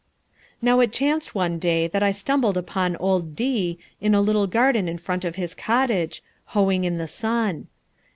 [0.63, 4.87] Now it chanced one day that I stumbled upon old D, in the little garden
[4.89, 6.23] in front of his cottage,
[6.57, 7.67] hoeing in the sun.